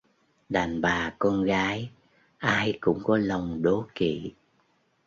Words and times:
Đàn 0.49 0.81
bà 0.81 1.15
con 1.19 1.43
gái 1.43 1.89
ai 2.37 2.77
cũng 2.81 2.99
có 3.03 3.17
lòng 3.17 3.61
đố 3.61 3.85
kỵ 3.95 4.33